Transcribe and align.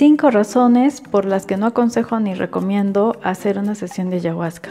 Cinco 0.00 0.30
razones 0.30 1.02
por 1.02 1.26
las 1.26 1.44
que 1.44 1.58
no 1.58 1.66
aconsejo 1.66 2.20
ni 2.20 2.32
recomiendo 2.32 3.20
hacer 3.22 3.58
una 3.58 3.74
sesión 3.74 4.08
de 4.08 4.16
ayahuasca. 4.16 4.70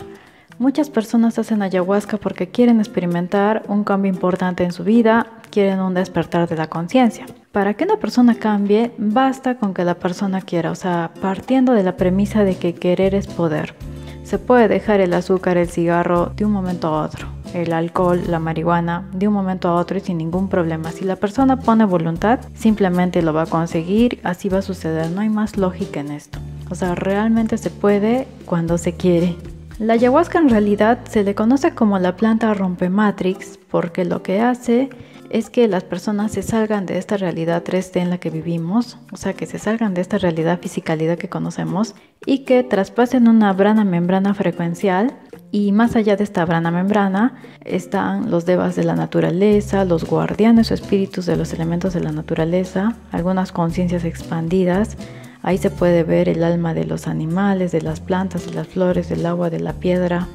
Muchas 0.58 0.90
personas 0.90 1.38
hacen 1.38 1.62
ayahuasca 1.62 2.17
porque 2.17 2.50
quieren 2.50 2.79
experimentar 2.79 3.61
un 3.67 3.83
cambio 3.83 4.11
importante 4.11 4.63
en 4.63 4.71
su 4.71 4.83
vida, 4.83 5.27
quieren 5.51 5.81
un 5.81 5.93
despertar 5.93 6.50
de 6.50 6.55
la 6.55 6.65
conciencia. 6.65 7.27
Para 7.51 7.75
que 7.75 7.83
una 7.83 7.97
persona 7.97 8.34
cambie, 8.39 8.91
basta 8.97 9.59
con 9.59 9.75
que 9.75 9.86
la 9.86 10.00
persona 10.00 10.41
quiera, 10.41 10.71
o 10.71 10.75
sea, 10.75 11.12
partiendo 11.21 11.73
de 11.73 11.84
la 11.84 11.96
premisa 11.96 12.43
de 12.43 12.57
que 12.57 12.73
querer 12.73 13.14
es 13.14 13.27
poder. 13.27 13.75
Se 14.23 14.39
puede 14.39 14.68
dejar 14.68 15.00
el 15.00 15.14
azúcar, 15.14 15.57
el 15.57 15.70
cigarro 15.70 16.32
de 16.36 16.46
un 16.46 16.54
momento 16.54 16.88
a 16.88 17.04
otro, 17.04 17.27
el 17.54 17.73
alcohol, 17.73 18.21
la 18.27 18.39
marihuana, 18.39 19.07
de 19.13 19.27
un 19.27 19.34
momento 19.34 19.70
a 19.70 19.75
otro 19.75 19.98
y 19.98 20.02
sin 20.02 20.18
ningún 20.18 20.49
problema. 20.49 20.91
Si 20.91 21.05
la 21.05 21.16
persona 21.16 21.59
pone 21.59 21.86
voluntad, 21.86 22.39
simplemente 22.54 23.21
lo 23.21 23.34
va 23.34 23.43
a 23.43 23.48
conseguir, 23.48 24.20
así 24.23 24.49
va 24.49 24.59
a 24.59 24.63
suceder, 24.63 25.09
no 25.11 25.21
hay 25.21 25.29
más 25.29 25.57
lógica 25.57 25.99
en 25.99 26.12
esto. 26.12 26.39
O 26.70 26.75
sea, 26.75 26.95
realmente 26.95 27.57
se 27.57 27.70
puede 27.70 28.27
cuando 28.45 28.77
se 28.77 28.93
quiere. 28.93 29.35
La 29.80 29.93
ayahuasca 29.93 30.40
en 30.40 30.49
realidad 30.49 30.99
se 31.09 31.23
le 31.23 31.35
conoce 31.35 31.73
como 31.73 31.99
la 31.99 32.17
planta 32.17 32.54
rompematrix 32.54 33.57
porque 33.70 34.04
lo 34.04 34.21
que 34.21 34.41
hace 34.41 34.90
es 35.29 35.49
que 35.49 35.68
las 35.68 35.84
personas 35.84 36.31
se 36.31 36.41
salgan 36.41 36.85
de 36.85 36.98
esta 36.98 37.18
realidad 37.18 37.63
3D 37.63 38.02
en 38.02 38.09
la 38.09 38.18
que 38.18 38.29
vivimos, 38.29 38.98
o 39.12 39.18
sea, 39.18 39.34
que 39.34 39.45
se 39.45 39.59
salgan 39.59 39.93
de 39.93 40.02
esta 40.02 40.18
realidad 40.18 40.59
fisicalidad 40.59 41.18
que 41.18 41.29
conocemos 41.29 41.95
y 42.26 42.40
que 42.40 42.63
traspasen 42.63 43.27
una 43.27 43.54
brana 43.54 43.85
membrana 43.85 44.34
frecuencial 44.34 45.13
y 45.52 45.71
más 45.71 45.95
allá 45.95 46.16
de 46.16 46.23
esta 46.23 46.45
brana 46.45 46.71
membrana 46.71 47.41
están 47.66 48.30
los 48.30 48.45
devas 48.45 48.76
de 48.76 48.84
la 48.84 48.95
naturaleza, 48.95 49.85
los 49.85 50.05
guardianes 50.05 50.71
o 50.71 50.73
espíritus 50.73 51.26
de 51.26 51.35
los 51.35 51.53
elementos 51.53 51.94
de 51.94 52.02
la 52.02 52.12
naturaleza, 52.12 52.95
algunas 53.12 53.52
conciencias 53.52 54.05
expandidas. 54.05 54.98
Ahí 55.41 55.57
se 55.57 55.71
puede 55.71 56.04
ver 56.04 56.30
el 56.30 56.43
alma 56.43 56.73
de 56.73 56.85
los 56.85 57.07
animales, 57.07 57.71
de 57.71 57.81
las 57.81 57.99
plantas, 57.99 58.45
de 58.45 58.54
las 58.54 58.67
flores, 58.67 59.09
del 59.09 59.26
agua, 59.26 59.49
de 59.49 59.59
la 59.59 59.74
piedra, 59.74 60.27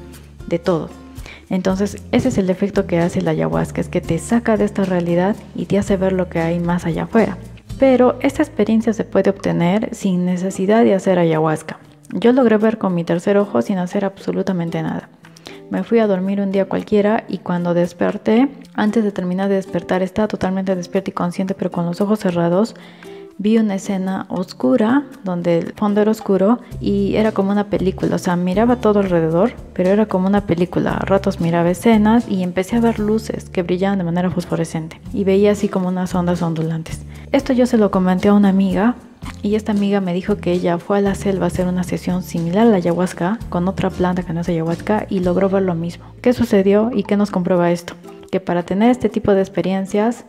de 0.47 0.59
todo. 0.59 0.89
Entonces, 1.49 2.01
ese 2.11 2.29
es 2.29 2.37
el 2.37 2.49
efecto 2.49 2.87
que 2.87 2.99
hace 2.99 3.21
la 3.21 3.31
ayahuasca, 3.31 3.79
es 3.79 3.87
que 3.87 4.01
te 4.01 4.17
saca 4.17 4.57
de 4.57 4.65
esta 4.65 4.83
realidad 4.83 5.35
y 5.53 5.67
te 5.67 5.77
hace 5.77 5.95
ver 5.95 6.11
lo 6.11 6.27
que 6.27 6.39
hay 6.39 6.59
más 6.59 6.85
allá 6.85 7.03
afuera. 7.03 7.37
Pero 7.77 8.17
esta 8.21 8.41
experiencia 8.41 8.93
se 8.93 9.03
puede 9.03 9.29
obtener 9.29 9.93
sin 9.93 10.25
necesidad 10.25 10.83
de 10.83 10.95
hacer 10.95 11.19
ayahuasca. 11.19 11.77
Yo 12.13 12.31
logré 12.31 12.57
ver 12.57 12.77
con 12.77 12.93
mi 12.93 13.03
tercer 13.03 13.37
ojo 13.37 13.61
sin 13.61 13.77
hacer 13.77 14.05
absolutamente 14.05 14.81
nada. 14.81 15.09
Me 15.69 15.83
fui 15.83 15.99
a 15.99 16.07
dormir 16.07 16.41
un 16.41 16.51
día 16.51 16.69
cualquiera 16.69 17.23
y 17.27 17.39
cuando 17.39 17.73
desperté, 17.73 18.49
antes 18.75 19.03
de 19.03 19.11
terminar 19.11 19.49
de 19.49 19.55
despertar, 19.55 20.03
estaba 20.03 20.27
totalmente 20.27 20.75
despierta 20.75 21.09
y 21.09 21.13
consciente, 21.13 21.55
pero 21.55 21.71
con 21.71 21.85
los 21.85 22.01
ojos 22.01 22.19
cerrados. 22.19 22.75
Vi 23.37 23.57
una 23.57 23.75
escena 23.75 24.27
oscura 24.29 25.03
donde 25.25 25.57
el 25.57 25.73
fondo 25.73 25.99
era 25.99 26.11
oscuro 26.11 26.59
y 26.79 27.15
era 27.17 27.33
como 27.33 27.51
una 27.51 27.65
película, 27.65 28.15
o 28.15 28.19
sea, 28.19 28.37
miraba 28.37 28.77
todo 28.77 28.99
alrededor, 28.99 29.51
pero 29.73 29.89
era 29.89 30.05
como 30.05 30.27
una 30.27 30.45
película. 30.45 30.93
A 30.93 30.99
ratos 31.03 31.41
miraba 31.41 31.69
escenas 31.69 32.29
y 32.29 32.43
empecé 32.43 32.77
a 32.77 32.79
ver 32.79 32.97
luces 32.97 33.49
que 33.49 33.63
brillaban 33.63 33.97
de 33.97 34.05
manera 34.05 34.29
fosforescente 34.29 35.01
y 35.11 35.25
veía 35.25 35.51
así 35.51 35.67
como 35.67 35.89
unas 35.89 36.15
ondas 36.15 36.41
ondulantes. 36.41 37.01
Esto 37.33 37.51
yo 37.51 37.65
se 37.65 37.77
lo 37.77 37.91
comenté 37.91 38.29
a 38.29 38.33
una 38.33 38.47
amiga 38.47 38.95
y 39.41 39.55
esta 39.55 39.71
amiga 39.71 40.01
me 40.01 40.13
dijo 40.13 40.37
que 40.37 40.51
ella 40.51 40.77
fue 40.77 40.97
a 40.97 41.01
la 41.01 41.15
selva 41.15 41.45
a 41.45 41.47
hacer 41.47 41.67
una 41.67 41.83
sesión 41.83 42.23
similar 42.23 42.67
a 42.67 42.69
la 42.69 42.77
ayahuasca 42.77 43.39
con 43.49 43.67
otra 43.67 43.89
planta 43.89 44.23
que 44.23 44.33
no 44.33 44.41
es 44.41 44.49
ayahuasca 44.49 45.05
y 45.09 45.19
logró 45.19 45.49
ver 45.49 45.63
lo 45.63 45.75
mismo. 45.75 46.05
¿Qué 46.21 46.33
sucedió 46.33 46.89
y 46.93 47.03
qué 47.03 47.15
nos 47.17 47.31
comprueba 47.31 47.71
esto? 47.71 47.93
Que 48.31 48.39
para 48.39 48.63
tener 48.63 48.89
este 48.89 49.09
tipo 49.09 49.33
de 49.33 49.41
experiencias 49.41 50.25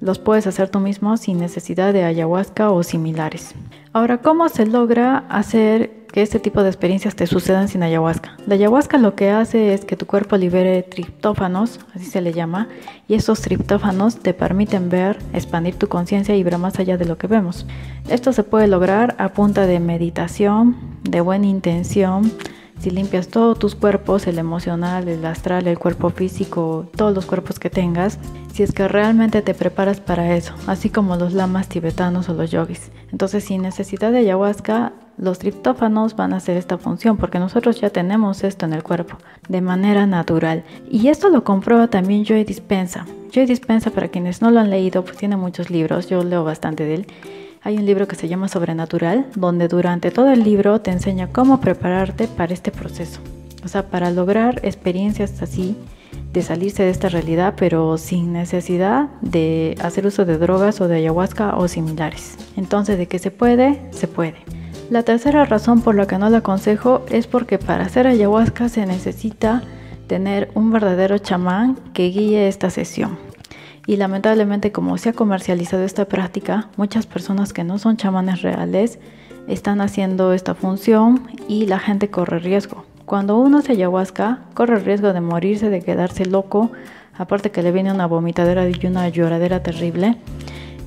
los 0.00 0.18
puedes 0.18 0.46
hacer 0.46 0.68
tú 0.68 0.80
mismo 0.80 1.16
sin 1.16 1.38
necesidad 1.38 1.92
de 1.92 2.04
ayahuasca 2.04 2.70
o 2.70 2.82
similares. 2.82 3.54
Ahora, 3.92 4.18
¿cómo 4.18 4.48
se 4.48 4.66
logra 4.66 5.24
hacer 5.28 5.98
que 6.12 6.22
este 6.22 6.40
tipo 6.40 6.62
de 6.62 6.68
experiencias 6.68 7.14
te 7.14 7.26
sucedan 7.26 7.68
sin 7.68 7.82
ayahuasca. 7.82 8.36
La 8.46 8.54
ayahuasca 8.54 8.98
lo 8.98 9.14
que 9.14 9.30
hace 9.30 9.74
es 9.74 9.84
que 9.84 9.96
tu 9.96 10.06
cuerpo 10.06 10.36
libere 10.36 10.82
triptófanos, 10.82 11.80
así 11.94 12.06
se 12.06 12.20
le 12.20 12.32
llama, 12.32 12.68
y 13.06 13.14
esos 13.14 13.40
triptófanos 13.40 14.18
te 14.18 14.34
permiten 14.34 14.88
ver, 14.88 15.18
expandir 15.32 15.76
tu 15.76 15.88
conciencia 15.88 16.34
y 16.34 16.42
ver 16.42 16.58
más 16.58 16.78
allá 16.78 16.96
de 16.96 17.04
lo 17.04 17.18
que 17.18 17.26
vemos. 17.26 17.66
Esto 18.08 18.32
se 18.32 18.42
puede 18.42 18.68
lograr 18.68 19.14
a 19.18 19.30
punta 19.30 19.66
de 19.66 19.80
meditación, 19.80 20.76
de 21.02 21.20
buena 21.20 21.46
intención, 21.46 22.32
si 22.80 22.90
limpias 22.90 23.28
todos 23.28 23.58
tus 23.58 23.74
cuerpos, 23.74 24.26
el 24.26 24.38
emocional, 24.38 25.08
el 25.08 25.24
astral, 25.24 25.66
el 25.66 25.78
cuerpo 25.78 26.10
físico, 26.10 26.86
todos 26.96 27.14
los 27.14 27.26
cuerpos 27.26 27.58
que 27.58 27.70
tengas, 27.70 28.18
si 28.52 28.62
es 28.62 28.72
que 28.72 28.88
realmente 28.88 29.42
te 29.42 29.54
preparas 29.54 30.00
para 30.00 30.36
eso, 30.36 30.54
así 30.66 30.90
como 30.90 31.16
los 31.16 31.32
lamas 31.32 31.68
tibetanos 31.68 32.28
o 32.28 32.34
los 32.34 32.50
yogis. 32.50 32.90
Entonces, 33.10 33.44
sin 33.44 33.62
necesidad 33.62 34.12
de 34.12 34.18
ayahuasca, 34.18 34.92
los 35.16 35.40
triptófanos 35.40 36.14
van 36.14 36.32
a 36.32 36.36
hacer 36.36 36.56
esta 36.56 36.78
función 36.78 37.16
porque 37.16 37.40
nosotros 37.40 37.80
ya 37.80 37.90
tenemos 37.90 38.44
esto 38.44 38.66
en 38.66 38.72
el 38.72 38.84
cuerpo 38.84 39.18
de 39.48 39.60
manera 39.60 40.06
natural. 40.06 40.64
Y 40.88 41.08
esto 41.08 41.28
lo 41.28 41.42
comprueba 41.42 41.88
también 41.88 42.24
Joy 42.24 42.44
Dispensa. 42.44 43.04
Joy 43.32 43.46
Dispensa, 43.46 43.90
para 43.90 44.08
quienes 44.08 44.40
no 44.40 44.50
lo 44.50 44.60
han 44.60 44.70
leído, 44.70 45.04
pues 45.04 45.16
tiene 45.16 45.36
muchos 45.36 45.70
libros, 45.70 46.08
yo 46.08 46.22
leo 46.22 46.44
bastante 46.44 46.84
de 46.84 46.94
él. 46.94 47.06
Hay 47.62 47.76
un 47.76 47.86
libro 47.86 48.06
que 48.06 48.14
se 48.14 48.28
llama 48.28 48.48
Sobrenatural, 48.48 49.26
donde 49.34 49.66
durante 49.66 50.10
todo 50.10 50.30
el 50.30 50.44
libro 50.44 50.80
te 50.80 50.92
enseña 50.92 51.28
cómo 51.32 51.60
prepararte 51.60 52.28
para 52.28 52.54
este 52.54 52.70
proceso. 52.70 53.20
O 53.64 53.68
sea, 53.68 53.90
para 53.90 54.10
lograr 54.10 54.60
experiencias 54.62 55.42
así, 55.42 55.76
de 56.32 56.42
salirse 56.42 56.84
de 56.84 56.90
esta 56.90 57.08
realidad, 57.08 57.54
pero 57.56 57.98
sin 57.98 58.32
necesidad 58.32 59.08
de 59.22 59.76
hacer 59.80 60.06
uso 60.06 60.24
de 60.24 60.38
drogas 60.38 60.80
o 60.80 60.86
de 60.86 60.96
ayahuasca 60.96 61.56
o 61.56 61.66
similares. 61.68 62.36
Entonces, 62.56 62.96
de 62.96 63.08
que 63.08 63.18
se 63.18 63.30
puede, 63.30 63.80
se 63.90 64.06
puede. 64.06 64.36
La 64.90 65.02
tercera 65.02 65.44
razón 65.44 65.80
por 65.80 65.94
la 65.94 66.06
que 66.06 66.18
no 66.18 66.30
la 66.30 66.38
aconsejo 66.38 67.04
es 67.10 67.26
porque 67.26 67.58
para 67.58 67.84
hacer 67.84 68.06
ayahuasca 68.06 68.68
se 68.68 68.86
necesita 68.86 69.62
tener 70.06 70.50
un 70.54 70.70
verdadero 70.70 71.18
chamán 71.18 71.76
que 71.92 72.08
guíe 72.08 72.46
esta 72.48 72.70
sesión. 72.70 73.27
Y 73.88 73.96
lamentablemente 73.96 74.70
como 74.70 74.98
se 74.98 75.08
ha 75.08 75.12
comercializado 75.14 75.82
esta 75.82 76.04
práctica, 76.04 76.68
muchas 76.76 77.06
personas 77.06 77.54
que 77.54 77.64
no 77.64 77.78
son 77.78 77.96
chamanes 77.96 78.42
reales 78.42 78.98
están 79.48 79.80
haciendo 79.80 80.34
esta 80.34 80.54
función 80.54 81.26
y 81.48 81.64
la 81.64 81.78
gente 81.78 82.10
corre 82.10 82.38
riesgo. 82.38 82.84
Cuando 83.06 83.38
uno 83.38 83.56
hace 83.56 83.72
ayahuasca, 83.72 84.40
corre 84.52 84.76
el 84.76 84.84
riesgo 84.84 85.14
de 85.14 85.22
morirse, 85.22 85.70
de 85.70 85.80
quedarse 85.80 86.26
loco, 86.26 86.70
aparte 87.16 87.50
que 87.50 87.62
le 87.62 87.72
viene 87.72 87.90
una 87.90 88.04
vomitadera 88.04 88.68
y 88.68 88.86
una 88.86 89.08
lloradera 89.08 89.62
terrible 89.62 90.18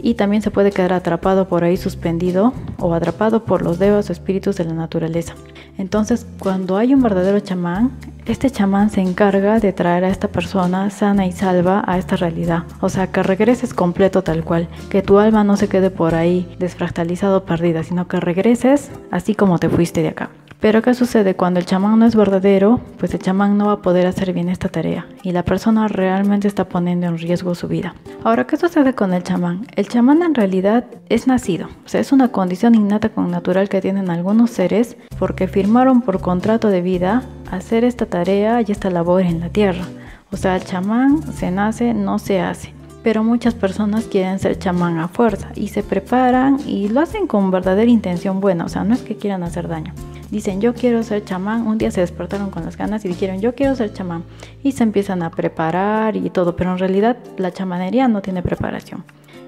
y 0.04 0.14
también 0.14 0.44
se 0.44 0.52
puede 0.52 0.70
quedar 0.70 0.94
atrapado 0.94 1.48
por 1.48 1.64
ahí 1.64 1.78
suspendido 1.78 2.54
o 2.78 2.94
atrapado 2.94 3.46
por 3.46 3.64
los 3.64 3.80
dedos 3.80 4.10
o 4.10 4.14
espíritus 4.14 4.58
de 4.58 4.66
la 4.66 4.74
naturaleza. 4.74 5.34
Entonces, 5.78 6.26
cuando 6.40 6.78
hay 6.78 6.94
un 6.94 7.02
verdadero 7.02 7.40
chamán, 7.40 7.92
este 8.26 8.52
chamán 8.52 8.90
se 8.90 9.02
encarga 9.02 9.60
de 9.60 9.74
traer 9.74 10.04
a 10.04 10.10
esta 10.10 10.28
persona 10.28 10.90
sana 10.90 11.26
y 11.26 11.32
salva 11.32 11.84
a 11.88 11.98
esta 11.98 12.16
realidad. 12.16 12.64
O 12.80 12.90
sea, 12.90 13.08
que 13.08 13.24
regreses 13.24 13.74
completo 13.74 14.22
tal 14.22 14.44
cual, 14.44 14.68
que 14.90 15.02
tu 15.02 15.18
alma 15.18 15.44
no 15.44 15.58
se 15.58 15.68
quede 15.68 15.90
por 15.90 16.14
ahí 16.14 16.48
desfractalizado 16.60 17.46
perdida, 17.46 17.84
sino 17.84 18.08
que 18.08 18.20
regreses 18.20 18.92
así 19.10 19.34
como 19.34 19.58
te 19.58 19.70
fuiste 19.70 20.02
de 20.02 20.10
acá. 20.10 20.30
Pero 20.62 20.84
¿qué 20.84 20.94
sucede? 20.94 21.36
Cuando 21.36 21.60
el 21.60 21.66
chamán 21.66 21.98
no 21.98 22.06
es 22.06 22.16
verdadero, 22.16 22.80
pues 23.00 23.16
el 23.16 23.20
chamán 23.20 23.58
no 23.58 23.66
va 23.66 23.72
a 23.74 23.82
poder 23.82 24.06
hacer 24.06 24.32
bien 24.32 24.48
esta 24.48 24.70
tarea 24.70 25.08
y 25.24 25.32
la 25.32 25.44
persona 25.44 25.88
realmente 25.88 26.48
está 26.48 26.70
poniendo 26.70 27.08
en 27.08 27.18
riesgo 27.18 27.56
su 27.56 27.68
vida. 27.68 27.96
Ahora, 28.24 28.46
¿qué 28.46 28.58
sucede 28.58 28.94
con 28.94 29.12
el 29.12 29.24
chamán? 29.24 29.66
El 29.76 29.88
chamán 29.88 30.22
en 30.22 30.36
realidad 30.36 30.86
es 31.10 31.26
nacido, 31.26 31.68
o 31.84 31.90
sea, 31.90 32.00
es 32.00 32.12
una 32.12 32.28
condición 32.28 32.76
innata 32.76 33.10
con 33.10 33.32
natural 33.32 33.70
que 33.70 33.82
tienen 33.82 34.12
algunos 34.12 34.52
seres 34.52 34.98
porque 35.18 35.48
firmaron 35.48 36.02
por 36.02 36.22
contrato 36.22 36.68
de 36.68 36.82
vida 36.82 37.24
hacer 37.50 37.84
esta 37.84 38.06
tarea 38.06 38.62
y 38.62 38.72
esta 38.72 38.92
labor 38.92 39.24
en 39.24 39.40
la 39.40 39.50
tierra. 39.50 39.86
O 40.32 40.38
sea, 40.38 40.56
el 40.56 40.64
chamán 40.64 41.24
se 41.34 41.50
nace, 41.50 41.96
no 41.96 42.20
se 42.20 42.40
hace 42.40 42.76
pero 43.04 43.24
muchas 43.24 43.56
personas 43.56 44.06
quieren 44.06 44.38
ser 44.38 44.60
chamán 44.60 45.00
a 45.00 45.08
fuerza 45.08 45.48
y 45.56 45.70
se 45.70 45.82
preparan 45.82 46.60
y 46.68 46.88
lo 46.90 47.02
hacen 47.02 47.26
con 47.26 47.50
verdadera 47.50 47.90
intención 47.90 48.40
buena, 48.40 48.66
o 48.66 48.70
sea, 48.70 48.84
no 48.84 48.94
es 48.94 49.02
que 49.02 49.18
quieran 49.18 49.42
hacer 49.42 49.68
daño 49.68 49.92
dicen 50.32 50.62
yo 50.62 50.74
quiero 50.74 51.04
ser 51.04 51.24
chamán, 51.24 51.68
un 51.68 51.78
día 51.78 51.92
se 51.92 52.02
despertaron 52.02 52.50
con 52.50 52.66
las 52.66 52.78
ganas 52.78 53.06
y 53.06 53.10
dijeron 53.10 53.42
yo 53.42 53.54
quiero 53.54 53.76
ser 53.76 53.94
chamán 53.94 54.24
y 54.64 54.72
se 54.72 54.84
empiezan 54.84 55.22
a 55.22 55.30
preparar 55.30 56.16
y 56.16 56.30
todo, 56.30 56.56
pero 56.56 56.72
en 56.72 56.80
realidad 56.80 57.18
la 57.38 57.52
chamanería 57.52 58.08
no 58.08 58.22
tiene 58.22 58.42
preparación. 58.42 59.04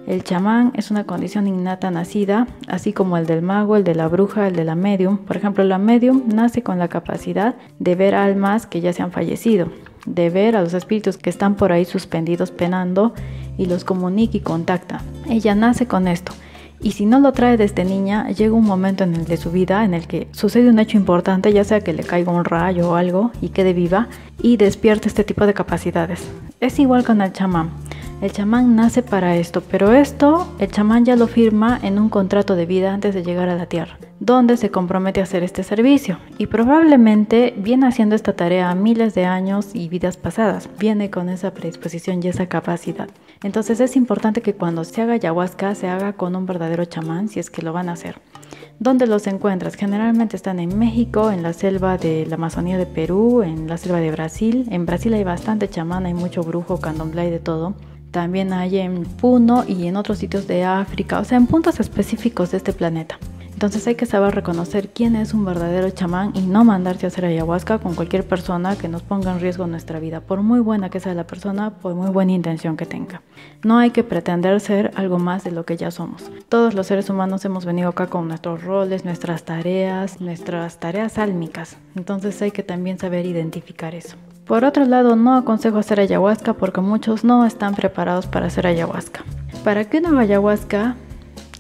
El 0.06 0.26
chamán 0.26 0.74
es 0.76 0.92
una 0.92 1.06
condición 1.06 1.48
innata 1.48 1.90
nacida, 1.90 2.48
así 2.68 2.92
como 2.92 3.16
el 3.18 3.26
del 3.26 3.42
mago, 3.42 3.78
el 3.78 3.86
de 3.86 3.96
la 3.96 4.10
bruja, 4.10 4.48
el 4.48 4.56
de 4.56 4.66
la 4.66 4.76
medium. 4.76 5.18
Por 5.18 5.38
ejemplo, 5.38 5.64
la 5.64 5.78
medium 5.78 6.24
nace 6.28 6.62
con 6.62 6.78
la 6.78 6.90
capacidad 6.90 7.56
de 7.80 7.96
ver 7.96 8.14
almas 8.14 8.66
que 8.66 8.82
ya 8.82 8.92
se 8.92 9.02
han 9.02 9.14
fallecido, 9.14 9.70
de 10.06 10.30
ver 10.30 10.58
a 10.58 10.62
los 10.62 10.74
espíritus 10.74 11.16
que 11.16 11.30
están 11.30 11.56
por 11.56 11.72
ahí 11.72 11.86
suspendidos 11.86 12.52
penando 12.52 13.14
y 13.58 13.68
los 13.68 13.86
comunica 13.86 14.36
y 14.36 14.42
contacta. 14.42 15.02
Ella 15.30 15.56
nace 15.56 15.88
con 15.88 16.10
esto. 16.10 16.34
Y 16.84 16.92
si 16.92 17.06
no 17.06 17.22
lo 17.22 17.32
trae 17.32 17.56
desde 17.56 17.86
niña, 17.86 18.30
llega 18.32 18.54
un 18.54 18.66
momento 18.66 19.06
en 19.06 19.16
el 19.16 19.24
de 19.24 19.38
su 19.38 19.52
vida 19.52 19.86
en 19.86 19.94
el 19.94 20.06
que 20.06 20.28
sucede 20.32 20.70
un 20.70 20.80
hecho 20.80 20.98
importante, 20.98 21.54
ya 21.54 21.64
sea 21.64 21.80
que 21.80 21.94
le 21.94 22.04
caiga 22.04 22.34
un 22.34 22.44
rayo 22.44 22.92
o 22.92 22.96
algo 22.96 23.32
y 23.42 23.50
quede 23.50 23.72
viva 23.72 24.10
y 24.42 24.58
despierta 24.58 25.08
este 25.08 25.24
tipo 25.24 25.46
de 25.46 25.54
capacidades. 25.54 26.28
Es 26.60 26.80
igual 26.80 27.06
con 27.06 27.22
el 27.22 27.32
chamán. 27.32 27.70
El 28.22 28.32
chamán 28.32 28.76
nace 28.76 29.02
para 29.02 29.36
esto, 29.38 29.62
pero 29.70 29.94
esto 29.94 30.48
el 30.60 30.72
chamán 30.72 31.06
ya 31.06 31.16
lo 31.16 31.28
firma 31.28 31.80
en 31.82 32.00
un 32.00 32.10
contrato 32.10 32.56
de 32.56 32.66
vida 32.66 32.94
antes 32.94 33.14
de 33.14 33.24
llegar 33.24 33.50
a 33.50 33.56
la 33.56 33.66
tierra, 33.66 33.98
donde 34.20 34.56
se 34.58 34.70
compromete 34.70 35.20
a 35.20 35.24
hacer 35.24 35.44
este 35.44 35.64
servicio. 35.64 36.20
Y 36.38 36.48
probablemente 36.48 37.54
viene 37.58 37.88
haciendo 37.88 38.16
esta 38.16 38.34
tarea 38.34 38.76
miles 38.76 39.14
de 39.14 39.26
años 39.26 39.72
y 39.74 39.90
vidas 39.90 40.18
pasadas, 40.18 40.70
viene 40.80 41.10
con 41.10 41.30
esa 41.30 41.54
predisposición 41.54 42.22
y 42.24 42.28
esa 42.28 42.48
capacidad. 42.48 43.10
Entonces 43.44 43.80
es 43.82 43.96
importante 43.96 44.42
que 44.42 44.56
cuando 44.56 44.84
se 44.84 45.02
haga 45.02 45.14
ayahuasca 45.14 45.76
se 45.76 45.88
haga 45.88 46.14
con 46.14 46.36
un 46.36 46.46
verdadero 46.46 46.86
chamán 46.86 47.28
si 47.28 47.40
es 47.40 47.50
que 47.50 47.62
lo 47.62 47.74
van 47.74 47.90
a 47.90 47.94
hacer. 47.94 48.22
¿Dónde 48.80 49.06
los 49.06 49.28
encuentras? 49.28 49.76
Generalmente 49.76 50.36
están 50.36 50.60
en 50.60 50.78
México, 50.78 51.32
en 51.32 51.44
la 51.44 51.54
selva 51.54 51.98
de 51.98 52.26
la 52.26 52.36
Amazonía 52.36 52.78
de 52.78 52.86
Perú, 52.86 53.44
en 53.44 53.68
la 53.68 53.78
selva 53.78 54.00
de 54.00 54.12
Brasil. 54.12 54.68
En 54.72 54.86
Brasil 54.86 55.14
hay 55.14 55.24
bastante 55.24 55.70
chamán, 55.70 56.06
hay 56.06 56.14
mucho 56.14 56.44
brujo, 56.44 56.80
candomblé 56.80 57.28
y 57.28 57.32
de 57.32 57.40
todo. 57.40 57.76
También 58.12 58.54
hay 58.54 58.78
en 58.78 59.04
Puno 59.04 59.64
y 59.68 59.88
en 59.88 59.98
otros 59.98 60.20
sitios 60.20 60.48
de 60.48 60.64
África, 60.64 61.20
o 61.20 61.24
sea, 61.24 61.38
en 61.38 61.48
puntos 61.48 61.80
específicos 61.80 62.52
de 62.52 62.58
este 62.58 62.74
planeta. 62.74 63.18
Entonces 63.64 63.88
hay 63.88 63.96
que 63.96 64.06
saber 64.06 64.36
reconocer 64.36 64.90
quién 64.90 65.16
es 65.16 65.34
un 65.34 65.46
verdadero 65.46 65.90
chamán 65.90 66.32
y 66.34 66.42
no 66.42 66.66
mandarse 66.66 67.06
a 67.06 67.08
hacer 67.08 67.24
ayahuasca 67.24 67.80
con 67.80 67.96
cualquier 67.96 68.28
persona 68.28 68.76
que 68.76 68.90
nos 68.90 69.04
ponga 69.04 69.32
en 69.32 69.40
riesgo 69.40 69.68
nuestra 69.68 70.02
vida, 70.02 70.20
por 70.20 70.42
muy 70.42 70.60
buena 70.60 70.90
que 70.90 71.00
sea 71.00 71.14
la 71.14 71.26
persona, 71.26 71.70
por 71.70 71.96
muy 71.96 72.10
buena 72.10 72.34
intención 72.34 72.76
que 72.76 72.86
tenga. 72.86 73.22
No 73.64 73.78
hay 73.78 73.92
que 73.92 74.04
pretender 74.04 74.60
ser 74.60 74.92
algo 74.96 75.18
más 75.18 75.46
de 75.46 75.52
lo 75.52 75.64
que 75.64 75.78
ya 75.78 75.92
somos. 75.92 76.30
Todos 76.50 76.74
los 76.74 76.88
seres 76.88 77.10
humanos 77.10 77.46
hemos 77.46 77.64
venido 77.64 77.88
acá 77.88 78.08
con 78.08 78.28
nuestros 78.28 78.66
roles, 78.66 79.06
nuestras 79.06 79.46
tareas, 79.46 80.20
nuestras 80.20 80.82
tareas 80.82 81.18
álmicas. 81.18 81.78
Entonces 81.96 82.42
hay 82.42 82.52
que 82.52 82.64
también 82.64 83.00
saber 83.00 83.26
identificar 83.26 83.96
eso. 83.96 84.18
Por 84.46 84.66
otro 84.66 84.84
lado, 84.84 85.16
no 85.16 85.36
aconsejo 85.36 85.78
hacer 85.78 86.02
ayahuasca 86.02 86.56
porque 86.56 86.82
muchos 86.82 87.24
no 87.24 87.46
están 87.46 87.76
preparados 87.76 88.28
para 88.28 88.48
hacer 88.48 88.68
ayahuasca. 88.68 89.24
Para 89.64 89.86
que 89.86 90.00
una 90.00 90.20
ayahuasca 90.20 90.98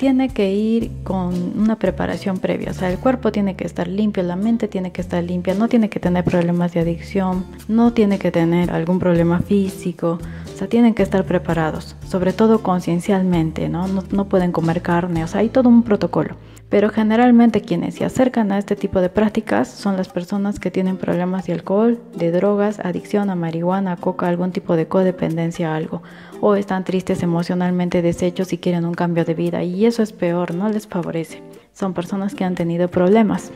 tiene 0.04 0.28
que 0.28 0.52
ir 0.52 0.92
con 1.06 1.58
una 1.58 1.78
preparación 1.78 2.38
previa. 2.38 2.72
O 2.72 2.74
sea, 2.74 2.92
el 2.92 3.00
cuerpo 3.00 3.32
tiene 3.32 3.56
que 3.56 3.64
estar 3.64 3.88
limpio, 3.88 4.22
la 4.22 4.36
mente 4.36 4.68
tiene 4.68 4.92
que 4.92 5.00
estar 5.00 5.24
limpia, 5.24 5.54
no 5.54 5.70
tiene 5.70 5.88
que 5.88 6.02
tener 6.02 6.26
problemas 6.26 6.74
de 6.74 6.82
adicción, 6.82 7.46
no 7.70 7.94
tiene 7.94 8.20
que 8.20 8.30
tener 8.30 8.72
algún 8.72 9.00
problema 9.00 9.40
físico. 9.40 10.20
O 10.54 10.58
sea, 10.58 10.68
tienen 10.68 10.94
que 10.94 11.04
estar 11.04 11.24
preparados, 11.24 11.96
sobre 12.06 12.34
todo 12.34 12.64
conciencialmente, 12.64 13.70
¿no? 13.70 13.88
¿no? 13.88 14.04
No 14.12 14.26
pueden 14.28 14.52
comer 14.52 14.82
carne, 14.82 15.24
o 15.24 15.28
sea, 15.28 15.40
hay 15.40 15.48
todo 15.48 15.70
un 15.70 15.84
protocolo. 15.84 16.36
Pero 16.74 16.90
generalmente 16.90 17.62
quienes 17.62 17.94
se 17.94 18.04
acercan 18.04 18.52
a 18.52 18.58
este 18.58 18.76
tipo 18.76 19.00
de 19.00 19.10
prácticas 19.10 19.68
son 19.68 19.96
las 19.96 20.10
personas 20.10 20.60
que 20.60 20.72
tienen 20.72 20.98
problemas 20.98 21.46
de 21.46 21.54
alcohol, 21.54 22.00
de 22.16 22.32
drogas, 22.32 22.80
adicción 22.80 23.30
a 23.30 23.36
marihuana, 23.36 23.96
coca, 23.96 24.28
algún 24.28 24.52
tipo 24.52 24.76
de 24.76 24.88
codependencia 24.88 25.72
a 25.72 25.76
algo, 25.76 26.02
o 26.42 26.56
están 26.56 26.84
tristes 26.84 27.22
emocionalmente 27.22 28.02
deshechos 28.02 28.54
y 28.54 28.58
quieren 28.58 28.86
un 28.86 28.96
cambio 28.96 29.24
de 29.24 29.36
vida 29.36 29.62
y 29.62 29.86
eso 29.86 30.02
es 30.02 30.14
peor, 30.14 30.56
no 30.56 30.68
les 30.68 30.88
favorece. 30.88 31.44
Son 31.74 31.94
personas 31.94 32.34
que 32.34 32.44
han 32.44 32.56
tenido 32.56 32.88
problemas 32.88 33.52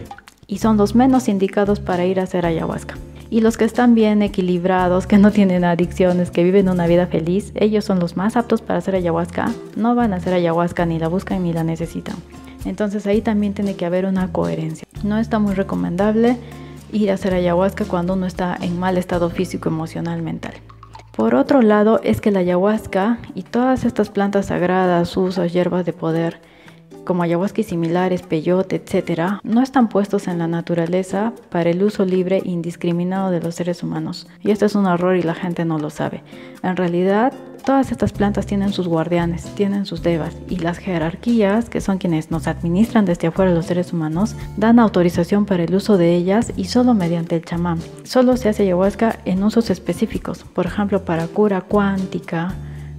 y 0.46 0.60
son 0.60 0.78
los 0.78 0.94
menos 0.94 1.28
indicados 1.28 1.80
para 1.80 2.06
ir 2.06 2.20
a 2.20 2.24
hacer 2.25 2.46
ayahuasca. 2.46 3.00
Y 3.31 3.42
los 3.42 3.58
que 3.58 3.66
están 3.66 3.96
bien 3.96 4.22
equilibrados, 4.22 5.08
que 5.08 5.18
no 5.18 5.31
tienen 5.31 5.63
adicciones, 5.63 6.30
que 6.30 6.44
viven 6.44 6.70
una 6.70 6.86
vida 6.86 7.08
feliz, 7.08 7.52
ellos 7.56 7.84
son 7.84 8.00
los 8.00 8.16
más 8.16 8.38
aptos 8.38 8.62
para 8.62 8.78
hacer 8.78 8.94
ayahuasca. 8.94 9.52
No 9.75 9.96
van 9.96 10.13
a 10.13 10.18
hacer 10.18 10.36
ayahuasca, 10.36 10.86
ni 10.86 11.00
la 11.00 11.08
buscan 11.08 11.42
ni 11.42 11.52
la 11.52 11.63
necesitan. 11.63 12.18
Entonces 12.68 13.08
ahí 13.08 13.22
también 13.22 13.54
tiene 13.54 13.75
que 13.75 13.86
haber 13.86 14.06
una 14.06 14.31
coherencia. 14.31 14.88
No 15.04 15.18
está 15.18 15.40
muy 15.40 15.54
recomendable 15.54 16.38
ir 16.92 17.12
a 17.12 17.16
hacer 17.16 17.34
ayahuasca 17.34 17.86
cuando 17.86 18.14
uno 18.14 18.25
está 18.25 18.58
en 18.60 18.80
mal 18.80 18.98
estado 18.98 19.30
físico, 19.30 19.69
emocional, 19.69 20.22
mental. 20.22 20.54
Por 21.16 21.34
otro 21.34 21.62
lado, 21.62 22.00
es 22.04 22.22
que 22.22 22.30
la 22.30 22.40
ayahuasca 22.40 23.18
y 23.34 23.44
todas 23.44 23.86
estas 23.86 24.10
plantas 24.10 24.48
sagradas, 24.48 25.18
usos, 25.18 25.52
hierbas 25.52 25.86
de 25.86 25.94
poder, 25.94 26.40
como 27.07 27.24
ayahuasca 27.24 27.62
y 27.62 27.63
similares, 27.63 28.21
peyote, 28.21 28.75
etc., 28.75 29.39
no 29.44 29.63
están 29.63 29.88
puestos 29.88 30.27
en 30.27 30.39
la 30.39 30.48
naturaleza 30.48 31.31
para 31.50 31.69
el 31.69 31.81
uso 31.81 32.04
libre 32.04 32.39
e 32.44 32.50
indiscriminado 32.50 33.31
de 33.31 33.39
los 33.39 33.56
seres 33.56 33.81
humanos. 33.81 34.27
Y 34.42 34.51
esto 34.51 34.65
es 34.65 34.75
un 34.75 34.88
error 34.88 35.15
y 35.15 35.24
la 35.24 35.33
gente 35.33 35.63
no 35.63 35.80
lo 35.80 35.89
sabe. 35.89 36.21
En 36.63 36.75
realidad, 36.75 37.31
todas 37.65 37.94
estas 37.94 38.12
plantas 38.12 38.45
tienen 38.45 38.74
sus 38.74 38.89
guardianes, 38.89 39.45
tienen 39.56 39.86
sus 39.86 40.04
devas, 40.04 40.36
y 40.50 40.57
las 40.57 40.80
jerarquías, 40.80 41.69
que 41.69 41.80
son 41.80 41.98
quienes 41.98 42.30
nos 42.30 42.45
administran 42.45 43.06
desde 43.06 43.27
afuera 43.27 43.53
los 43.53 43.68
seres 43.68 43.94
humanos, 43.94 44.36
dan 44.57 44.77
autorización 44.77 45.45
para 45.45 45.63
el 45.63 45.74
uso 45.74 45.98
de 45.98 46.13
ellas 46.13 46.51
y 46.57 46.65
solo 46.65 46.94
mediante 46.94 47.38
el 47.38 47.45
chamán. 47.45 47.80
Solo 48.03 48.36
se 48.36 48.50
hace 48.50 48.63
ayahuasca 48.63 49.19
en 49.24 49.45
usos 49.45 49.69
específicos, 49.69 50.44
por 50.44 50.65
ejemplo, 50.65 51.06
para 51.06 51.27
cura 51.27 51.62
cuántica, 51.62 52.53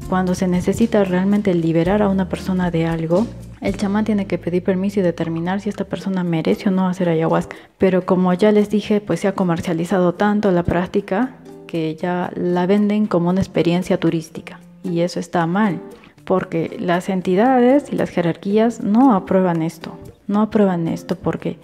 cuando 0.09 0.35
se 0.35 0.49
necesita 0.49 1.05
realmente 1.05 1.53
liberar 1.53 2.01
a 2.01 2.09
una 2.09 2.31
persona 2.31 2.71
de 2.71 2.87
algo, 2.87 3.27
el 3.61 3.77
chamán 3.77 4.05
tiene 4.05 4.27
que 4.27 4.39
pedir 4.39 4.63
permiso 4.63 5.01
y 5.01 5.03
determinar 5.03 5.61
si 5.61 5.69
esta 5.69 5.85
persona 5.85 6.25
merece 6.25 6.69
o 6.69 6.73
no 6.73 6.89
hacer 6.89 7.09
ayahuasca. 7.09 7.57
Pero 7.79 8.07
como 8.07 8.33
ya 8.35 8.53
les 8.53 8.71
dije, 8.71 9.01
pues 9.01 9.21
se 9.21 9.29
ha 9.29 9.35
comercializado 9.35 10.15
tanto 10.15 10.51
la 10.51 10.63
práctica 10.63 11.37
que 11.67 11.95
ya 11.97 12.33
la 12.35 12.67
venden 12.67 13.07
como 13.07 13.31
una 13.31 13.41
experiencia 13.41 13.99
turística. 13.99 14.61
Y 14.83 15.01
eso 15.01 15.21
está 15.21 15.47
mal, 15.47 15.81
porque 16.25 16.77
las 16.81 17.09
entidades 17.09 17.93
y 17.93 17.97
las 17.97 18.11
jerarquías 18.11 18.83
no 18.83 19.15
aprueban 19.15 19.63
esto. 19.63 19.99
No 20.27 20.43
aprueban 20.43 20.89
esto 20.89 21.17
porque 21.17 21.59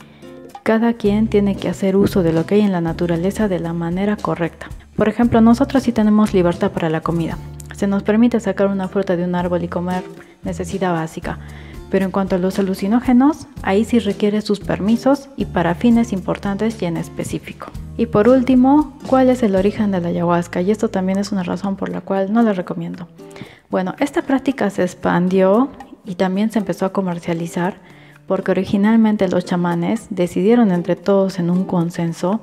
cada 0.62 0.94
quien 0.94 1.28
tiene 1.28 1.56
que 1.56 1.68
hacer 1.68 1.96
uso 1.96 2.22
de 2.22 2.32
lo 2.32 2.46
que 2.46 2.56
hay 2.56 2.62
en 2.62 2.72
la 2.72 2.80
naturaleza 2.80 3.48
de 3.48 3.60
la 3.60 3.72
manera 3.72 4.16
correcta. 4.16 4.68
Por 4.96 5.08
ejemplo, 5.08 5.40
nosotros 5.40 5.82
sí 5.82 5.92
tenemos 5.92 6.32
libertad 6.32 6.70
para 6.70 6.88
la 6.88 7.02
comida. 7.02 7.36
Se 7.74 7.86
nos 7.86 8.02
permite 8.02 8.40
sacar 8.40 8.68
una 8.68 8.88
fruta 8.88 9.16
de 9.16 9.24
un 9.24 9.34
árbol 9.34 9.64
y 9.64 9.68
comer 9.68 10.04
necesidad 10.42 10.92
básica. 10.92 11.38
Pero 11.90 12.04
en 12.04 12.10
cuanto 12.10 12.36
a 12.36 12.38
los 12.38 12.58
alucinógenos, 12.58 13.46
ahí 13.62 13.84
sí 13.84 13.98
requiere 13.98 14.40
sus 14.40 14.60
permisos 14.60 15.28
y 15.36 15.44
para 15.44 15.74
fines 15.74 16.12
importantes 16.12 16.80
y 16.82 16.86
en 16.86 16.96
específico. 16.96 17.68
Y 17.96 18.06
por 18.06 18.28
último, 18.28 18.98
¿cuál 19.06 19.28
es 19.28 19.42
el 19.42 19.54
origen 19.54 19.90
de 19.92 20.00
la 20.00 20.08
ayahuasca? 20.08 20.60
Y 20.60 20.70
esto 20.70 20.88
también 20.88 21.18
es 21.18 21.30
una 21.30 21.44
razón 21.44 21.76
por 21.76 21.88
la 21.88 22.00
cual 22.00 22.32
no 22.32 22.42
la 22.42 22.52
recomiendo. 22.52 23.06
Bueno, 23.70 23.94
esta 23.98 24.22
práctica 24.22 24.70
se 24.70 24.82
expandió 24.82 25.68
y 26.04 26.16
también 26.16 26.50
se 26.50 26.58
empezó 26.58 26.86
a 26.86 26.92
comercializar 26.92 27.76
porque 28.26 28.50
originalmente 28.50 29.28
los 29.28 29.44
chamanes 29.44 30.06
decidieron 30.10 30.72
entre 30.72 30.96
todos 30.96 31.38
en 31.38 31.50
un 31.50 31.64
consenso 31.64 32.40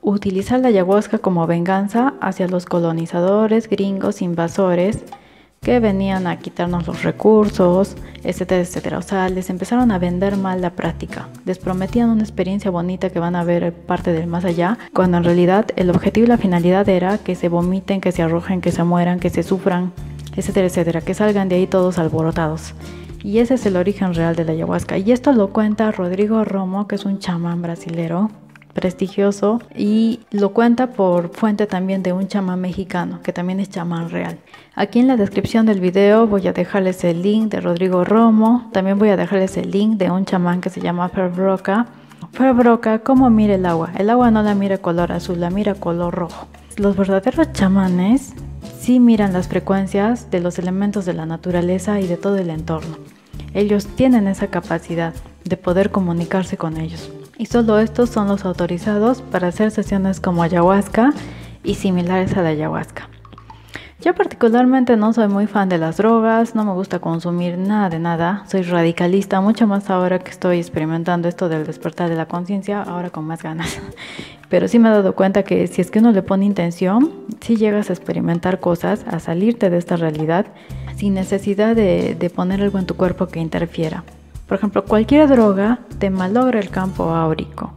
utilizar 0.00 0.60
la 0.60 0.68
ayahuasca 0.68 1.18
como 1.18 1.46
venganza 1.46 2.14
hacia 2.20 2.48
los 2.48 2.66
colonizadores 2.66 3.68
gringos 3.68 4.22
invasores 4.22 5.04
que 5.60 5.80
venían 5.80 6.26
a 6.26 6.38
quitarnos 6.38 6.86
los 6.86 7.02
recursos, 7.02 7.96
etcétera, 8.22 8.62
etcétera. 8.62 8.98
O 8.98 9.02
sea, 9.02 9.28
les 9.28 9.50
empezaron 9.50 9.90
a 9.90 9.98
vender 9.98 10.36
mal 10.36 10.60
la 10.60 10.70
práctica. 10.70 11.28
Les 11.44 11.58
prometían 11.58 12.10
una 12.10 12.22
experiencia 12.22 12.70
bonita 12.70 13.10
que 13.10 13.18
van 13.18 13.36
a 13.36 13.44
ver 13.44 13.72
parte 13.72 14.12
del 14.12 14.26
más 14.26 14.44
allá, 14.44 14.78
cuando 14.92 15.18
en 15.18 15.24
realidad 15.24 15.66
el 15.76 15.90
objetivo 15.90 16.26
y 16.26 16.28
la 16.28 16.38
finalidad 16.38 16.88
era 16.88 17.18
que 17.18 17.34
se 17.34 17.48
vomiten, 17.48 18.00
que 18.00 18.12
se 18.12 18.22
arrojen, 18.22 18.60
que 18.60 18.72
se 18.72 18.84
mueran, 18.84 19.20
que 19.20 19.30
se 19.30 19.42
sufran, 19.42 19.92
etcétera, 20.36 20.68
etcétera, 20.68 21.00
que 21.00 21.14
salgan 21.14 21.48
de 21.48 21.56
ahí 21.56 21.66
todos 21.66 21.98
alborotados. 21.98 22.74
Y 23.22 23.38
ese 23.38 23.54
es 23.54 23.66
el 23.66 23.76
origen 23.76 24.14
real 24.14 24.36
de 24.36 24.44
la 24.44 24.52
ayahuasca. 24.52 24.96
Y 24.96 25.10
esto 25.10 25.32
lo 25.32 25.52
cuenta 25.52 25.90
Rodrigo 25.90 26.44
Romo, 26.44 26.86
que 26.86 26.94
es 26.94 27.04
un 27.04 27.18
chamán 27.18 27.62
brasilero 27.62 28.30
prestigioso 28.78 29.60
y 29.74 30.20
lo 30.30 30.50
cuenta 30.50 30.92
por 30.92 31.30
fuente 31.30 31.66
también 31.66 32.04
de 32.04 32.12
un 32.12 32.28
chamán 32.28 32.60
mexicano 32.60 33.18
que 33.24 33.32
también 33.32 33.58
es 33.58 33.70
chamán 33.70 34.08
real. 34.08 34.38
Aquí 34.76 35.00
en 35.00 35.08
la 35.08 35.16
descripción 35.16 35.66
del 35.66 35.80
video 35.80 36.28
voy 36.28 36.46
a 36.46 36.52
dejarles 36.52 37.02
el 37.02 37.22
link 37.22 37.50
de 37.50 37.60
Rodrigo 37.60 38.04
Romo, 38.04 38.70
también 38.72 38.96
voy 38.96 39.08
a 39.08 39.16
dejarles 39.16 39.56
el 39.56 39.72
link 39.72 39.98
de 39.98 40.12
un 40.12 40.24
chamán 40.24 40.60
que 40.60 40.70
se 40.70 40.80
llama 40.80 41.08
Fer 41.08 41.28
Broca. 41.28 41.86
Fer 42.32 42.54
¿cómo 43.02 43.30
mira 43.30 43.56
el 43.56 43.66
agua? 43.66 43.90
El 43.98 44.10
agua 44.10 44.30
no 44.30 44.44
la 44.44 44.54
mira 44.54 44.78
color 44.78 45.10
azul, 45.10 45.40
la 45.40 45.50
mira 45.50 45.74
color 45.74 46.14
rojo. 46.14 46.46
Los 46.76 46.96
verdaderos 46.96 47.52
chamanes 47.52 48.34
sí 48.78 49.00
miran 49.00 49.32
las 49.32 49.48
frecuencias 49.48 50.30
de 50.30 50.38
los 50.38 50.60
elementos 50.60 51.04
de 51.04 51.14
la 51.14 51.26
naturaleza 51.26 52.00
y 52.00 52.06
de 52.06 52.16
todo 52.16 52.36
el 52.36 52.50
entorno. 52.50 52.96
Ellos 53.54 53.86
tienen 53.86 54.28
esa 54.28 54.46
capacidad 54.46 55.14
de 55.44 55.56
poder 55.56 55.90
comunicarse 55.90 56.56
con 56.56 56.76
ellos 56.76 57.10
y 57.38 57.46
solo 57.46 57.78
estos 57.78 58.10
son 58.10 58.28
los 58.28 58.44
autorizados 58.44 59.22
para 59.22 59.48
hacer 59.48 59.70
sesiones 59.70 60.20
como 60.20 60.42
ayahuasca 60.42 61.14
y 61.62 61.76
similares 61.76 62.36
a 62.36 62.42
la 62.42 62.50
ayahuasca. 62.50 63.08
Yo 64.00 64.14
particularmente 64.14 64.96
no 64.96 65.12
soy 65.12 65.26
muy 65.26 65.48
fan 65.48 65.68
de 65.68 65.78
las 65.78 65.96
drogas, 65.96 66.54
no 66.54 66.64
me 66.64 66.72
gusta 66.72 67.00
consumir 67.00 67.58
nada 67.58 67.88
de 67.88 67.98
nada, 67.98 68.44
soy 68.48 68.62
radicalista, 68.62 69.40
mucho 69.40 69.66
más 69.66 69.90
ahora 69.90 70.20
que 70.20 70.30
estoy 70.30 70.58
experimentando 70.58 71.26
esto 71.28 71.48
del 71.48 71.66
despertar 71.66 72.08
de 72.08 72.14
la 72.14 72.26
conciencia, 72.26 72.80
ahora 72.80 73.10
con 73.10 73.24
más 73.24 73.42
ganas. 73.42 73.80
Pero 74.48 74.68
sí 74.68 74.78
me 74.78 74.88
he 74.88 74.92
dado 74.92 75.16
cuenta 75.16 75.42
que 75.42 75.66
si 75.66 75.80
es 75.80 75.90
que 75.90 75.98
uno 75.98 76.12
le 76.12 76.22
pone 76.22 76.44
intención, 76.44 77.12
si 77.40 77.56
llegas 77.56 77.90
a 77.90 77.92
experimentar 77.92 78.60
cosas, 78.60 79.04
a 79.08 79.18
salirte 79.18 79.68
de 79.68 79.78
esta 79.78 79.96
realidad, 79.96 80.46
sin 80.96 81.14
necesidad 81.14 81.74
de, 81.74 82.14
de 82.18 82.30
poner 82.30 82.62
algo 82.62 82.78
en 82.78 82.86
tu 82.86 82.94
cuerpo 82.94 83.26
que 83.26 83.40
interfiera. 83.40 84.04
Por 84.46 84.58
ejemplo, 84.58 84.84
cualquier 84.84 85.28
droga 85.28 85.80
te 85.98 86.10
malogra 86.10 86.60
el 86.60 86.70
campo 86.70 87.10
áurico, 87.10 87.72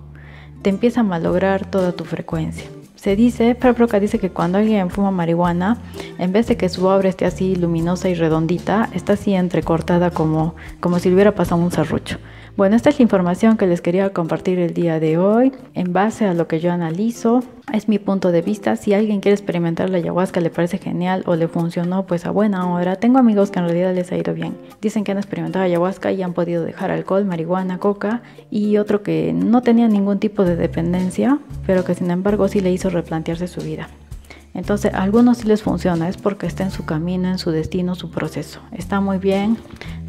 te 0.62 0.70
empieza 0.70 1.02
a 1.02 1.04
malograr 1.04 1.66
toda 1.66 1.92
tu 1.92 2.06
frecuencia. 2.06 2.70
Se 2.96 3.16
dice, 3.16 3.56
Proca 3.56 4.00
dice 4.00 4.20
que 4.20 4.30
cuando 4.30 4.60
alguien 4.60 4.92
fuma 4.92 5.10
marihuana, 5.10 5.80
en 6.20 6.32
vez 6.32 6.46
de 6.46 6.56
que 6.56 6.70
su 6.70 6.86
obra 6.86 7.10
esté 7.10 7.26
así 7.26 7.56
luminosa 7.56 8.10
y 8.10 8.14
redondita, 8.14 8.90
está 8.94 9.14
así 9.14 9.34
entrecortada 9.34 10.12
como, 10.12 10.56
como 10.80 11.00
si 11.00 11.10
le 11.10 11.16
hubiera 11.16 11.34
pasado 11.34 11.60
un 11.62 11.72
serrucho. 11.72 12.20
Bueno, 12.62 12.76
esta 12.76 12.92
es 12.92 13.00
la 13.00 13.04
información 13.04 13.58
que 13.58 13.66
les 13.66 13.82
quería 13.82 14.14
compartir 14.14 14.60
el 14.60 14.76
día 14.76 15.00
de 15.00 15.18
hoy. 15.18 15.52
En 15.74 15.94
base 15.94 16.28
a 16.28 16.36
lo 16.36 16.48
que 16.48 16.60
yo 16.60 16.72
analizo, 16.72 17.44
es 17.74 17.90
mi 17.90 17.98
punto 17.98 18.32
de 18.32 18.44
vista. 18.44 18.76
Si 18.76 18.94
alguien 18.94 19.20
quiere 19.20 19.34
experimentar 19.34 19.90
la 19.90 19.98
ayahuasca, 19.98 20.42
le 20.42 20.52
parece 20.52 20.78
genial 20.78 21.24
o 21.26 21.36
le 21.36 21.48
funcionó, 21.48 22.06
pues 22.06 22.28
a 22.28 22.30
buena 22.30 22.72
hora. 22.72 22.98
Tengo 22.98 23.18
amigos 23.18 23.50
que 23.50 23.58
en 23.58 23.66
realidad 23.66 23.96
les 23.96 24.12
ha 24.12 24.16
ido 24.16 24.36
bien. 24.36 24.56
Dicen 24.80 25.04
que 25.04 25.12
han 25.12 25.18
experimentado 25.18 25.66
ayahuasca 25.66 26.12
y 26.12 26.22
han 26.22 26.34
podido 26.34 26.64
dejar 26.64 26.92
alcohol, 26.92 27.26
marihuana, 27.26 27.80
coca 27.80 28.22
y 28.52 28.78
otro 28.78 29.02
que 29.02 29.34
no 29.34 29.64
tenía 29.64 29.88
ningún 29.88 30.20
tipo 30.20 30.46
de 30.46 30.56
dependencia, 30.56 31.40
pero 31.66 31.84
que 31.84 31.96
sin 31.96 32.12
embargo 32.12 32.48
sí 32.48 32.62
le 32.62 32.72
hizo 32.72 32.92
replantearse 32.92 33.48
su 33.48 33.62
vida. 33.62 33.90
Entonces, 34.54 34.94
a 34.94 35.02
algunos 35.02 35.40
sí 35.40 35.48
les 35.48 35.64
funciona, 35.64 36.10
es 36.10 36.18
porque 36.18 36.46
está 36.46 36.64
en 36.64 36.72
su 36.72 36.86
camino, 36.86 37.30
en 37.30 37.38
su 37.38 37.52
destino, 37.52 37.96
su 37.96 38.12
proceso. 38.12 38.60
Está 38.72 39.00
muy 39.00 39.18
bien, 39.18 39.58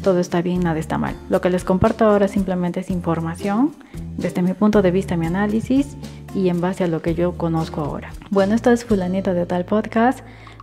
todo 0.03 0.19
está 0.19 0.41
bien, 0.41 0.61
nada 0.61 0.79
está 0.79 0.97
mal. 0.97 1.15
Lo 1.29 1.41
que 1.41 1.49
les 1.49 1.63
comparto 1.63 2.05
ahora 2.05 2.27
simplemente 2.27 2.81
es 2.81 2.89
información, 2.89 3.71
desde 4.17 4.41
mi 4.41 4.53
punto 4.53 4.81
de 4.81 4.91
vista, 4.91 5.17
mi 5.17 5.27
análisis 5.27 5.95
y 6.35 6.49
en 6.49 6.61
base 6.61 6.83
a 6.83 6.87
lo 6.87 7.01
que 7.01 7.15
yo 7.15 7.37
conozco 7.37 7.81
ahora. 7.81 8.11
Bueno, 8.29 8.53
esto 8.53 8.71
es 8.71 8.85
Fulanita 8.85 9.33
de 9.33 9.45
Tal 9.45 9.65
Podcast. 9.65 10.19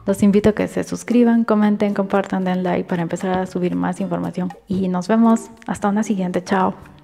Los 0.07 0.23
invito 0.23 0.51
a 0.51 0.53
que 0.55 0.67
se 0.67 0.83
suscriban, 0.83 1.45
comenten, 1.45 1.95
compartan, 1.95 2.45
den 2.45 2.63
like 2.63 2.89
para 2.89 3.03
empezar 3.03 3.39
a 3.39 3.47
subir 3.47 3.77
más 3.77 4.01
información. 4.01 4.53
Y 4.67 4.89
nos 4.89 5.09
vemos 5.09 5.51
hasta 5.67 5.89
una 5.89 6.03
siguiente. 6.03 6.43
Chao. 6.43 6.91